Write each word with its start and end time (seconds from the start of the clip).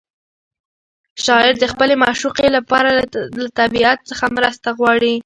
شاعر 1.25 1.53
د 1.59 1.65
خپلې 1.73 1.95
معشوقې 2.03 2.47
لپاره 2.57 2.89
له 3.39 3.47
طبیعت 3.59 3.99
څخه 4.09 4.25
مرسته 4.37 4.67
غواړي. 4.79 5.15